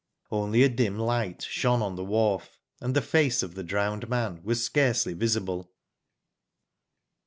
Only 0.31 0.63
a 0.63 0.69
dim 0.69 0.97
light 0.97 1.43
shone 1.43 1.83
on 1.83 1.95
the 1.95 2.03
wharf, 2.03 2.57
and 2.81 2.95
the 2.95 3.03
face 3.03 3.43
of 3.43 3.53
the 3.53 3.61
drowned 3.61 4.09
man 4.09 4.41
was 4.41 4.63
scarcely 4.63 5.13
visible. 5.13 5.71